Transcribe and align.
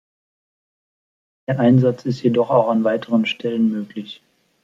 Der 1.47 1.59
Einsatz 1.59 2.05
ist 2.05 2.23
jedoch 2.23 2.49
auch 2.49 2.69
an 2.69 2.83
weiteren 2.83 3.27
Stellen 3.27 3.69
möglich. 3.71 4.23